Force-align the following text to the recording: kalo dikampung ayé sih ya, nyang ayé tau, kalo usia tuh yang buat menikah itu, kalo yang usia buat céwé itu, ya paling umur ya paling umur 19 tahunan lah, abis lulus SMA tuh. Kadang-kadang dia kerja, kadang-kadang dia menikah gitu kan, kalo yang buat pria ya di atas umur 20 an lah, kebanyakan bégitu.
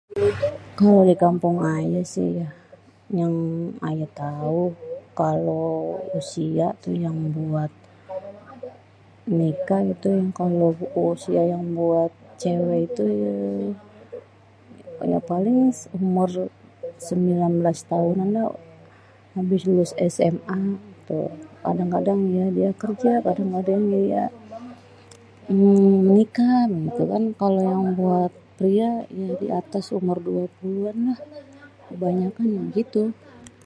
kalo 0.79 0.99
dikampung 1.09 1.57
ayé 1.75 2.01
sih 2.13 2.29
ya, 2.39 2.49
nyang 3.15 3.37
ayé 3.87 4.05
tau, 4.23 4.59
kalo 5.21 5.61
usia 6.19 6.67
tuh 6.83 6.95
yang 7.05 7.17
buat 7.37 7.71
menikah 9.31 9.81
itu, 9.93 10.09
kalo 10.39 10.65
yang 10.81 10.85
usia 11.13 11.41
buat 11.79 12.11
céwé 12.41 12.75
itu, 12.87 13.03
ya 15.11 15.19
paling 15.31 15.57
umur 15.99 16.29
ya 16.41 17.19
paling 17.21 17.33
umur 17.37 17.69
19 17.69 17.91
tahunan 17.91 18.29
lah, 18.35 18.49
abis 19.39 19.61
lulus 19.67 19.91
SMA 20.15 20.59
tuh. 21.09 21.29
Kadang-kadang 21.65 22.19
dia 22.57 22.69
kerja, 22.83 23.11
kadang-kadang 23.25 23.83
dia 23.95 24.23
menikah 26.11 26.63
gitu 26.85 27.01
kan, 27.11 27.23
kalo 27.41 27.57
yang 27.71 27.83
buat 27.99 28.31
pria 28.61 28.91
ya 29.23 29.33
di 29.41 29.47
atas 29.61 29.85
umur 29.97 30.17
20 30.21 30.91
an 30.93 30.97
lah, 31.13 31.19
kebanyakan 31.89 32.45
bégitu. 32.69 33.03